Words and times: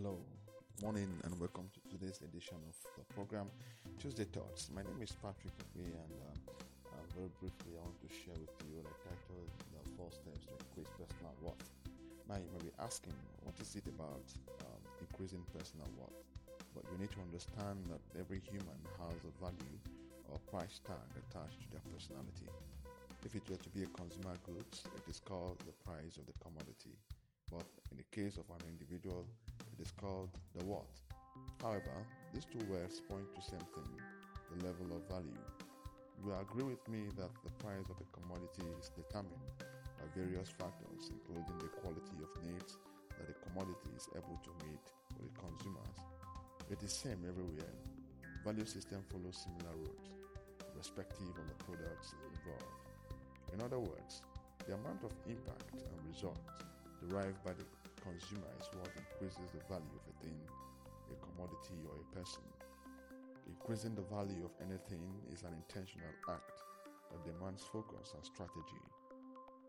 Hello, 0.00 0.16
morning, 0.80 1.12
and 1.28 1.36
welcome 1.36 1.68
to 1.76 1.80
today's 1.92 2.24
edition 2.24 2.56
of 2.64 2.72
the 2.96 3.04
program 3.12 3.52
Tuesday 4.00 4.24
Thoughts. 4.24 4.72
My 4.72 4.80
name 4.80 4.96
is 5.04 5.12
Patrick 5.12 5.52
Ogbe, 5.60 5.92
and 5.92 6.16
uh, 6.24 6.56
uh, 6.88 7.04
very 7.12 7.28
briefly, 7.36 7.76
I 7.76 7.84
want 7.84 8.00
to 8.00 8.08
share 8.08 8.32
with 8.40 8.48
you 8.64 8.80
the 8.80 8.96
title 9.04 9.44
The 9.44 9.84
Four 10.00 10.08
Steps 10.08 10.48
to 10.48 10.56
Increase 10.56 10.88
Personal 10.96 11.36
Worth. 11.44 11.60
Now, 12.32 12.40
you 12.40 12.48
may 12.48 12.64
be 12.64 12.72
asking, 12.80 13.12
what 13.44 13.60
is 13.60 13.76
it 13.76 13.84
about 13.92 14.24
um, 14.64 14.80
increasing 15.04 15.44
personal 15.52 15.92
worth? 16.00 16.16
But 16.72 16.88
you 16.88 16.96
need 16.96 17.12
to 17.12 17.20
understand 17.20 17.84
that 17.92 18.00
every 18.16 18.40
human 18.40 18.80
has 19.04 19.20
a 19.20 19.32
value 19.36 19.76
or 20.32 20.40
price 20.48 20.80
tag 20.88 21.04
attached 21.12 21.60
to 21.60 21.76
their 21.76 21.84
personality. 21.92 22.48
If 23.20 23.36
it 23.36 23.44
were 23.52 23.60
to 23.60 23.70
be 23.76 23.84
a 23.84 23.90
consumer 23.92 24.32
goods, 24.48 24.80
it 24.96 25.04
is 25.12 25.20
called 25.20 25.60
the 25.68 25.76
price 25.84 26.16
of 26.16 26.24
the 26.24 26.36
commodity. 26.40 26.96
But 27.50 27.66
in 27.90 27.98
the 27.98 28.08
case 28.14 28.38
of 28.38 28.46
an 28.54 28.62
individual, 28.68 29.26
it 29.74 29.82
is 29.82 29.90
called 29.92 30.30
the 30.54 30.64
what. 30.64 30.86
However, 31.60 32.06
these 32.32 32.46
two 32.46 32.64
words 32.70 33.02
point 33.08 33.26
to 33.34 33.42
same 33.42 33.66
thing, 33.74 33.90
the 34.54 34.66
level 34.66 34.96
of 34.96 35.02
value. 35.10 35.44
You 36.18 36.30
will 36.30 36.40
agree 36.40 36.64
with 36.64 36.86
me 36.88 37.10
that 37.16 37.32
the 37.44 37.52
price 37.64 37.88
of 37.90 37.96
a 37.98 38.08
commodity 38.12 38.64
is 38.78 38.90
determined 38.94 39.50
by 39.98 40.06
various 40.14 40.48
factors, 40.48 41.10
including 41.10 41.58
the 41.58 41.72
quality 41.80 42.16
of 42.22 42.30
needs 42.44 42.76
that 43.16 43.26
the 43.28 43.36
commodity 43.44 43.92
is 43.96 44.08
able 44.16 44.40
to 44.44 44.52
meet 44.64 44.84
for 45.12 45.20
the 45.20 45.32
consumers. 45.36 45.98
It 46.70 46.80
is 46.80 46.92
the 46.92 47.08
same 47.08 47.20
everywhere. 47.28 47.74
Value 48.44 48.64
system 48.64 49.04
follows 49.12 49.36
similar 49.36 49.76
routes, 49.76 50.08
respective 50.76 51.28
of 51.36 51.44
the 51.44 51.58
products 51.64 52.14
involved. 52.32 52.80
In 53.52 53.60
other 53.60 53.80
words, 53.80 54.22
the 54.66 54.74
amount 54.74 55.04
of 55.04 55.12
impact 55.28 55.76
and 55.76 56.00
result 56.08 56.40
derived 57.08 57.40
by 57.44 57.52
the 57.56 57.64
consumer 58.00 58.48
is 58.60 58.68
what 58.76 58.92
increases 58.96 59.48
the 59.52 59.64
value 59.68 59.96
of 59.96 60.04
a 60.08 60.16
thing, 60.20 60.36
a 61.08 61.16
commodity, 61.24 61.80
or 61.88 61.96
a 61.96 62.08
person. 62.12 62.44
Increasing 63.48 63.94
the 63.94 64.06
value 64.08 64.44
of 64.44 64.52
anything 64.60 65.02
is 65.32 65.42
an 65.42 65.56
intentional 65.56 66.12
act 66.28 66.60
that 67.10 67.24
demands 67.24 67.64
focus 67.64 68.12
and 68.14 68.24
strategy. 68.24 68.84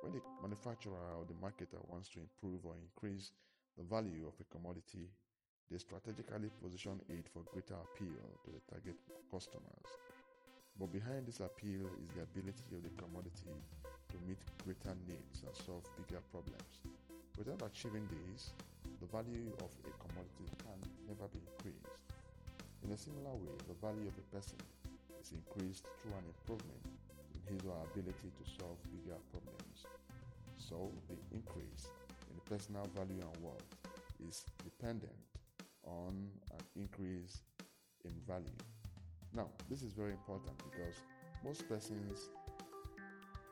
When 0.00 0.12
the 0.12 0.22
manufacturer 0.40 1.18
or 1.18 1.26
the 1.26 1.38
marketer 1.42 1.82
wants 1.90 2.08
to 2.14 2.20
improve 2.20 2.64
or 2.64 2.74
increase 2.78 3.32
the 3.76 3.84
value 3.84 4.26
of 4.26 4.34
a 4.40 4.46
commodity, 4.48 5.10
they 5.70 5.78
strategically 5.78 6.48
position 6.62 7.00
it 7.08 7.26
for 7.32 7.42
greater 7.52 7.74
appeal 7.74 8.22
to 8.44 8.50
the 8.54 8.62
target 8.70 8.96
customers. 9.30 9.88
But 10.78 10.92
behind 10.92 11.26
this 11.26 11.40
appeal 11.40 11.88
is 12.04 12.08
the 12.14 12.22
ability 12.22 12.76
of 12.76 12.82
the 12.84 12.94
commodity 13.00 13.50
to 14.08 14.16
meet 14.28 14.38
greater 14.62 14.94
needs 15.08 15.42
and 15.42 15.56
solve 15.66 15.84
bigger 15.96 16.22
problems. 16.30 16.86
Without 17.36 17.60
achieving 17.68 18.08
this, 18.08 18.50
the 19.00 19.06
value 19.12 19.52
of 19.60 19.68
a 19.84 19.92
commodity 20.00 20.48
can 20.64 20.80
never 21.04 21.28
be 21.28 21.40
increased. 21.44 21.84
In 22.82 22.92
a 22.92 22.96
similar 22.96 23.36
way, 23.36 23.52
the 23.68 23.76
value 23.76 24.08
of 24.08 24.16
a 24.16 24.26
person 24.32 24.56
is 25.20 25.36
increased 25.36 25.84
through 26.00 26.16
an 26.16 26.24
improvement 26.32 26.80
in 27.36 27.54
his 27.54 27.60
or 27.68 27.76
her 27.76 27.84
ability 27.92 28.32
to 28.32 28.44
solve 28.56 28.80
bigger 28.88 29.20
problems. 29.28 29.84
So, 30.56 30.90
the 31.12 31.16
increase 31.36 31.92
in 32.32 32.40
the 32.40 32.44
personal 32.48 32.88
value 32.96 33.20
and 33.20 33.36
wealth 33.44 33.68
is 34.26 34.44
dependent 34.64 35.20
on 35.84 36.16
an 36.56 36.64
increase 36.74 37.44
in 38.06 38.12
value. 38.26 38.56
Now, 39.34 39.48
this 39.68 39.82
is 39.82 39.92
very 39.92 40.12
important 40.12 40.56
because 40.72 40.96
most 41.44 41.68
persons 41.68 42.32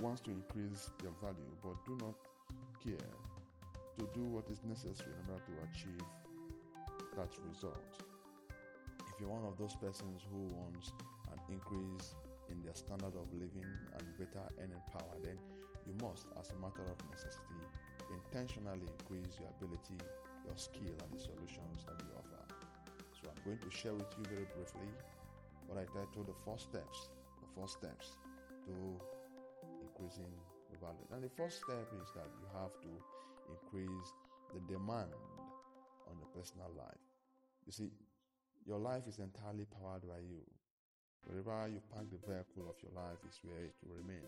wants 0.00 0.22
to 0.22 0.30
increase 0.30 0.88
their 1.02 1.12
value 1.20 1.52
but 1.62 1.76
do 1.84 1.92
not 2.00 2.16
care 2.82 3.25
to 3.96 4.08
do 4.12 4.24
what 4.28 4.44
is 4.52 4.60
necessary 4.64 5.16
in 5.16 5.26
order 5.32 5.44
to 5.48 5.54
achieve 5.72 6.04
that 7.16 7.32
result. 7.48 7.96
If 9.08 9.20
you're 9.20 9.32
one 9.32 9.48
of 9.48 9.56
those 9.56 9.72
persons 9.80 10.20
who 10.28 10.52
wants 10.52 10.92
an 11.32 11.40
increase 11.48 12.12
in 12.52 12.60
their 12.60 12.76
standard 12.76 13.16
of 13.16 13.26
living 13.32 13.64
and 13.64 14.04
better 14.20 14.44
earning 14.60 14.84
power, 14.92 15.16
then 15.24 15.40
you 15.88 15.96
must, 16.04 16.28
as 16.36 16.52
a 16.52 16.58
matter 16.60 16.84
of 16.84 16.98
necessity, 17.08 17.56
intentionally 18.12 18.84
increase 18.84 19.40
your 19.40 19.48
ability, 19.56 19.96
your 20.44 20.58
skill, 20.60 20.92
and 20.92 21.10
the 21.10 21.20
solutions 21.20 21.88
that 21.88 21.96
you 22.04 22.12
offer. 22.20 22.44
So 23.16 23.32
I'm 23.32 23.40
going 23.48 23.62
to 23.64 23.70
share 23.72 23.96
with 23.96 24.12
you 24.20 24.24
very 24.28 24.46
briefly 24.52 24.92
what 25.66 25.80
I 25.80 25.88
titled 25.88 26.28
the 26.28 26.36
four 26.44 26.60
steps, 26.60 27.08
the 27.40 27.48
four 27.56 27.66
steps 27.66 28.20
to 28.68 28.74
increasing 29.80 30.30
the 30.68 30.76
value. 30.78 31.06
And 31.16 31.24
the 31.24 31.32
first 31.32 31.64
step 31.64 31.88
is 31.96 32.12
that 32.12 32.28
you 32.36 32.46
have 32.60 32.76
to 32.84 32.92
increase 33.76 34.12
the 34.54 34.60
demand 34.72 35.12
on 36.08 36.16
your 36.16 36.30
personal 36.32 36.70
life. 36.76 37.04
You 37.66 37.72
see, 37.72 37.90
your 38.66 38.78
life 38.78 39.02
is 39.08 39.18
entirely 39.18 39.66
powered 39.68 40.02
by 40.08 40.20
you. 40.24 40.40
Wherever 41.26 41.68
you 41.68 41.80
park 41.92 42.06
the 42.10 42.22
vehicle 42.22 42.70
of 42.70 42.78
your 42.82 42.94
life 42.94 43.18
is 43.28 43.40
where 43.42 43.64
it 43.64 43.74
will 43.82 43.96
remain. 43.98 44.24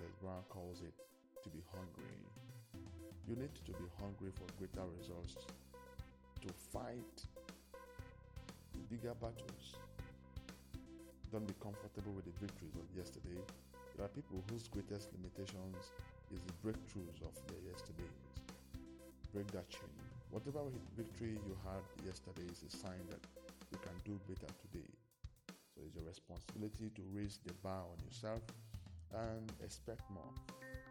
Les 0.00 0.10
Brown 0.20 0.42
calls 0.48 0.82
it 0.82 0.94
to 1.44 1.48
be 1.50 1.62
hungry. 1.70 2.18
You 3.28 3.36
need 3.36 3.54
to 3.54 3.72
be 3.72 3.86
hungry 4.00 4.32
for 4.34 4.46
greater 4.58 4.86
results, 4.98 5.46
to 6.42 6.48
fight 6.72 7.22
bigger 8.90 9.14
battles. 9.14 9.78
Don't 11.30 11.46
be 11.46 11.54
comfortable 11.62 12.12
with 12.12 12.26
the 12.26 12.36
victories 12.44 12.74
of 12.76 12.84
yesterday. 12.98 13.40
There 13.96 14.04
are 14.04 14.08
people 14.08 14.42
whose 14.50 14.68
greatest 14.68 15.08
limitations 15.16 15.92
is 16.34 16.42
the 16.42 16.52
breakthroughs 16.66 17.22
of 17.22 17.32
their 17.46 17.62
yesterdays. 17.70 18.31
Break 19.32 19.48
that 19.52 19.68
chain. 19.70 19.88
Whatever 20.28 20.68
victory 20.92 21.40
you 21.40 21.56
had 21.64 21.80
yesterday 22.04 22.44
is 22.52 22.60
a 22.68 22.72
sign 22.76 23.00
that 23.08 23.24
you 23.72 23.80
can 23.80 23.96
do 24.04 24.20
better 24.28 24.52
today. 24.60 24.92
So 25.72 25.80
it's 25.88 25.96
your 25.96 26.04
responsibility 26.04 26.92
to 26.92 27.02
raise 27.16 27.40
the 27.48 27.56
bar 27.64 27.88
on 27.88 27.96
yourself 28.04 28.44
and 29.16 29.48
expect 29.64 30.04
more. 30.12 30.28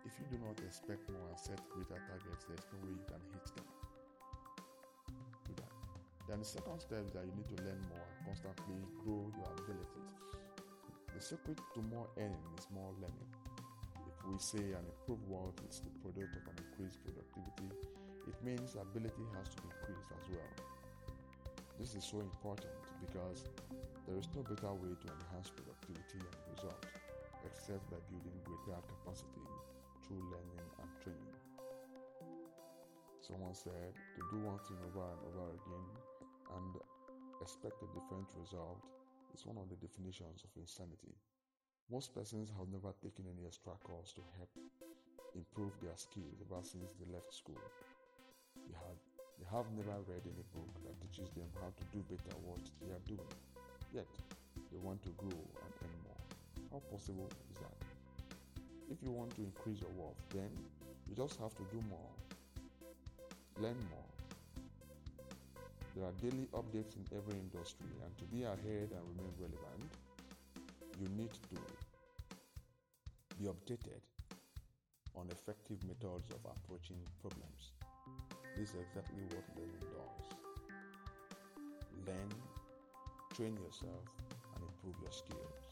If 0.09 0.18
you 0.18 0.25
do 0.34 0.41
not 0.41 0.57
expect 0.66 1.06
more 1.13 1.29
and 1.29 1.38
set 1.38 1.62
greater 1.69 2.02
targets, 2.09 2.50
there's 2.50 2.66
no 2.74 2.81
way 2.81 2.97
you 2.97 3.06
can 3.06 3.22
hit 3.29 3.46
them. 3.53 3.69
Do 5.46 5.53
that. 5.62 5.73
Then 6.25 6.41
the 6.41 6.50
second 6.50 6.81
step 6.81 7.06
is 7.06 7.13
that 7.13 7.22
you 7.29 7.34
need 7.38 7.50
to 7.53 7.62
learn 7.62 7.81
more 7.94 8.02
and 8.02 8.25
constantly 8.25 8.81
grow 9.06 9.29
your 9.38 9.50
abilities. 9.53 10.18
The 11.13 11.22
secret 11.22 11.62
to 11.78 11.79
more 11.94 12.09
earning 12.18 12.50
is 12.58 12.66
more 12.73 12.90
learning. 12.97 13.31
If 14.02 14.18
we 14.25 14.41
say 14.41 14.73
an 14.73 14.81
improved 14.81 15.29
world 15.29 15.62
is 15.69 15.85
the 15.85 15.94
product 16.02 16.41
of 16.41 16.50
an 16.50 16.58
increased 16.58 16.97
productivity, 17.06 17.69
it 18.31 18.39
means 18.47 18.79
ability 18.79 19.27
has 19.35 19.51
to 19.51 19.59
be 19.59 19.67
increased 19.75 20.11
as 20.15 20.25
well. 20.31 20.53
This 21.75 21.99
is 21.99 22.07
so 22.07 22.23
important 22.23 22.79
because 23.03 23.43
there 24.07 24.15
is 24.15 24.31
no 24.31 24.41
better 24.47 24.71
way 24.71 24.95
to 24.95 25.07
enhance 25.11 25.51
productivity 25.51 26.23
and 26.23 26.39
result 26.55 26.87
except 27.43 27.83
by 27.91 27.99
building 28.07 28.39
greater 28.47 28.79
capacity 28.87 29.43
through 30.07 30.23
learning 30.31 30.63
and 30.79 30.89
training. 31.03 31.35
Someone 33.19 33.53
said 33.53 33.91
to 34.15 34.21
do 34.31 34.39
one 34.47 34.63
thing 34.63 34.79
over 34.79 35.11
and 35.11 35.21
over 35.27 35.51
again 35.51 35.87
and 36.55 36.71
expect 37.43 37.83
a 37.83 37.89
different 37.91 38.31
result 38.39 38.79
is 39.35 39.43
one 39.43 39.59
of 39.59 39.67
the 39.67 39.79
definitions 39.83 40.47
of 40.47 40.55
insanity. 40.55 41.19
Most 41.91 42.15
persons 42.15 42.47
have 42.55 42.71
never 42.71 42.95
taken 43.03 43.27
any 43.27 43.43
extra 43.43 43.75
course 43.83 44.15
to 44.15 44.23
help 44.39 44.51
improve 45.35 45.75
their 45.81 45.97
skills 45.99 46.39
ever 46.39 46.63
since 46.63 46.95
they 46.95 47.07
left 47.11 47.33
school. 47.33 47.59
They 48.56 48.75
have, 48.75 49.00
they 49.39 49.47
have 49.51 49.67
never 49.75 49.97
read 50.07 50.23
any 50.25 50.45
book 50.53 50.72
that 50.84 50.95
teaches 51.01 51.29
them 51.35 51.47
how 51.59 51.72
to 51.72 51.84
do 51.91 52.03
better 52.09 52.35
what 52.44 52.63
they 52.81 52.91
are 52.91 53.06
doing. 53.07 53.31
Yet, 53.94 54.07
they 54.72 54.79
want 54.79 55.01
to 55.03 55.09
grow 55.17 55.39
and 55.39 55.72
earn 55.84 55.95
more. 56.03 56.23
How 56.72 56.79
possible 56.91 57.29
is 57.51 57.57
that? 57.59 57.78
If 58.90 58.97
you 59.03 59.11
want 59.11 59.35
to 59.35 59.41
increase 59.41 59.81
your 59.81 59.91
wealth, 59.95 60.19
then 60.34 60.51
you 61.07 61.16
just 61.16 61.40
have 61.40 61.56
to 61.56 61.63
do 61.72 61.81
more, 61.90 62.11
learn 63.59 63.78
more. 63.90 64.09
There 65.96 66.05
are 66.05 66.16
daily 66.22 66.47
updates 66.53 66.96
in 66.96 67.03
every 67.11 67.35
industry, 67.40 67.91
and 68.03 68.17
to 68.17 68.25
be 68.31 68.43
ahead 68.43 68.91
and 68.96 69.03
remain 69.11 69.34
relevant, 69.40 69.91
you 70.99 71.08
need 71.17 71.31
to 71.52 71.59
be 73.40 73.47
updated 73.47 73.99
on 75.16 75.28
effective 75.31 75.84
methods 75.84 76.29
of 76.31 76.40
approaching 76.46 76.99
problems. 77.22 77.80
This 78.57 78.69
is 78.69 78.75
exactly 78.75 79.23
what 79.31 79.45
learning 79.55 79.85
does. 79.89 80.25
Learn, 82.05 82.29
train 83.33 83.55
yourself, 83.57 84.05
and 84.55 84.63
improve 84.63 84.95
your 85.01 85.11
skills. 85.11 85.65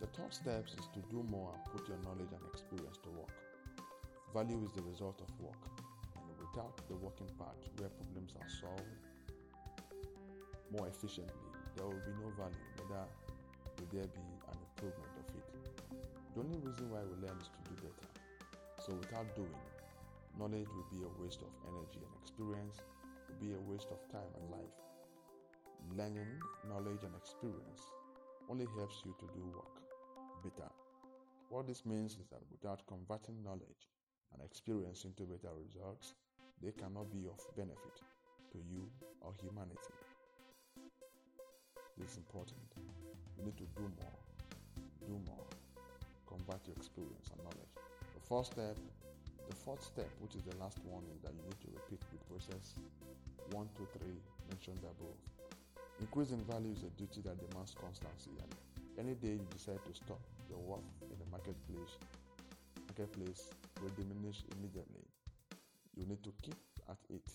The 0.00 0.06
third 0.14 0.32
step 0.32 0.66
is 0.66 0.86
to 0.94 1.00
do 1.10 1.22
more 1.28 1.52
and 1.54 1.64
put 1.74 1.88
your 1.88 1.98
knowledge 2.04 2.30
and 2.30 2.44
experience 2.52 2.98
to 3.02 3.10
work. 3.10 3.34
Value 4.32 4.62
is 4.64 4.72
the 4.72 4.82
result 4.82 5.20
of 5.20 5.28
work, 5.42 5.58
and 6.14 6.30
without 6.38 6.76
the 6.88 6.94
working 6.96 7.28
part 7.38 7.58
where 7.78 7.88
problems 7.90 8.34
are 8.38 8.48
solved 8.48 9.02
more 10.70 10.86
efficiently, 10.86 11.50
there 11.74 11.86
will 11.86 12.04
be 12.06 12.14
no 12.22 12.30
value, 12.36 12.68
neither 12.78 13.04
will 13.78 13.88
there 13.90 14.06
be 14.06 14.26
an 14.46 14.58
improvement 14.70 15.14
of 15.18 15.26
it. 15.34 15.46
The 16.34 16.40
only 16.40 16.58
reason 16.62 16.90
why 16.90 17.02
we 17.02 17.26
learn 17.26 17.36
is 17.40 17.50
to 17.50 17.60
do 17.66 17.74
better. 17.82 18.08
So 18.84 18.94
without 18.94 19.34
doing, 19.34 19.58
knowledge 20.38 20.68
will 20.70 20.86
be 20.90 21.02
a 21.02 21.22
waste 21.22 21.42
of 21.42 21.52
energy 21.66 21.98
and 21.98 22.14
experience, 22.22 22.78
will 23.28 23.40
be 23.42 23.52
a 23.54 23.60
waste 23.60 23.90
of 23.90 23.98
time 24.10 24.30
and 24.40 24.50
life. 24.50 24.76
Learning, 25.96 26.38
knowledge, 26.68 27.02
and 27.02 27.14
experience 27.16 27.82
only 28.48 28.66
helps 28.76 29.02
you 29.04 29.14
to 29.18 29.26
do 29.34 29.42
work 29.54 29.82
better. 30.42 30.70
What 31.50 31.66
this 31.66 31.84
means 31.84 32.12
is 32.12 32.28
that 32.30 32.42
without 32.50 32.86
converting 32.86 33.42
knowledge 33.42 33.88
and 34.32 34.42
experience 34.42 35.04
into 35.04 35.24
better 35.24 35.54
results, 35.56 36.14
they 36.62 36.72
cannot 36.72 37.10
be 37.10 37.26
of 37.26 37.40
benefit 37.56 37.98
to 38.52 38.58
you 38.58 38.88
or 39.20 39.32
humanity. 39.42 39.94
This 41.96 42.12
is 42.12 42.16
important. 42.18 42.60
You 43.36 43.44
need 43.44 43.56
to 43.56 43.66
do 43.76 43.90
more, 43.98 44.18
do 45.06 45.18
more, 45.26 45.46
convert 46.26 46.66
your 46.66 46.76
experience 46.76 47.30
and 47.32 47.42
knowledge. 47.42 47.74
The 48.14 48.20
first 48.28 48.52
step, 48.52 48.76
fourth 49.68 49.84
step, 49.84 50.08
which 50.24 50.32
is 50.32 50.40
the 50.48 50.56
last 50.56 50.80
one, 50.88 51.04
is 51.12 51.20
that 51.20 51.28
you 51.36 51.44
need 51.44 51.60
to 51.60 51.68
repeat 51.76 52.00
the 52.08 52.16
process 52.24 52.72
one, 53.52 53.68
two, 53.76 53.84
three 54.00 54.16
mentioned 54.48 54.80
above. 54.80 55.20
Increasing 56.00 56.40
value 56.48 56.72
is 56.72 56.88
a 56.88 56.92
duty 56.96 57.20
that 57.28 57.36
demands 57.36 57.76
constancy, 57.76 58.32
and 58.40 58.48
any 58.96 59.12
day 59.20 59.36
you 59.36 59.44
decide 59.52 59.76
to 59.84 59.92
stop, 59.92 60.24
your 60.48 60.56
work 60.64 60.80
in 61.04 61.20
the 61.20 61.28
marketplace 61.28 62.00
marketplace 62.88 63.52
will 63.84 63.92
diminish 63.92 64.40
immediately. 64.56 65.04
You 66.00 66.08
need 66.08 66.24
to 66.24 66.32
keep 66.40 66.56
at 66.88 66.96
it. 67.12 67.28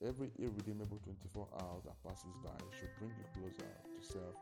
Every 0.00 0.32
irredeemable 0.40 0.96
24 1.04 1.60
hours 1.60 1.84
that 1.84 2.00
passes 2.00 2.32
by 2.40 2.56
should 2.72 2.88
bring 2.96 3.12
you 3.20 3.26
closer 3.36 3.68
to 3.68 4.00
self 4.00 4.36